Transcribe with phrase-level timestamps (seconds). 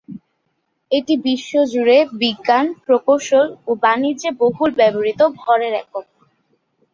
[0.91, 6.05] এটি বিশ্বজুড়ে বিজ্ঞান, প্রকৌশল ও বাণিজ্যে বহুল ব্যবহৃত ভরের একক।